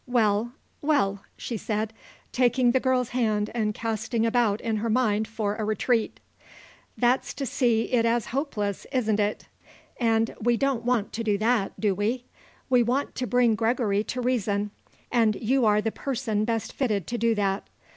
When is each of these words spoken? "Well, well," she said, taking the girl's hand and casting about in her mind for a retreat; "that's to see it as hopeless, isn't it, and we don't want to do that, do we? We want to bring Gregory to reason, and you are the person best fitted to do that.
"Well, 0.07 0.53
well," 0.81 1.21
she 1.37 1.57
said, 1.57 1.93
taking 2.31 2.71
the 2.71 2.79
girl's 2.79 3.09
hand 3.09 3.51
and 3.53 3.71
casting 3.71 4.25
about 4.25 4.59
in 4.59 4.77
her 4.77 4.89
mind 4.89 5.27
for 5.27 5.55
a 5.57 5.63
retreat; 5.63 6.19
"that's 6.97 7.35
to 7.35 7.45
see 7.45 7.83
it 7.93 8.03
as 8.03 8.25
hopeless, 8.33 8.87
isn't 8.91 9.19
it, 9.19 9.45
and 9.99 10.33
we 10.41 10.57
don't 10.57 10.83
want 10.85 11.13
to 11.13 11.23
do 11.23 11.37
that, 11.37 11.79
do 11.79 11.93
we? 11.93 12.25
We 12.67 12.81
want 12.81 13.13
to 13.13 13.27
bring 13.27 13.53
Gregory 13.53 14.03
to 14.05 14.21
reason, 14.21 14.71
and 15.11 15.35
you 15.35 15.65
are 15.65 15.81
the 15.81 15.91
person 15.91 16.45
best 16.45 16.73
fitted 16.73 17.05
to 17.05 17.19
do 17.19 17.35
that. 17.35 17.67